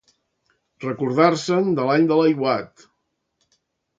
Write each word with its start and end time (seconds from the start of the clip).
Recordar-se'n 0.85 1.69
de 1.79 1.85
l'any 1.89 2.09
de 2.11 2.19
l'aiguat. 2.21 2.87